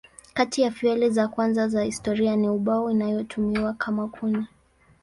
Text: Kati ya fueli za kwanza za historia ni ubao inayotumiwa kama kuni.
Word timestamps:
Kati 0.33 0.61
ya 0.61 0.71
fueli 0.71 1.09
za 1.09 1.27
kwanza 1.27 1.67
za 1.67 1.83
historia 1.83 2.35
ni 2.35 2.49
ubao 2.49 2.91
inayotumiwa 2.91 3.73
kama 3.73 4.07
kuni. 4.07 4.45